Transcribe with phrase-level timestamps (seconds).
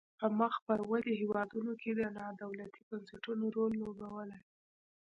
[0.19, 4.31] په مخ پر ودې هیوادونو کې نا دولتي بنسټونو رول لوبولای.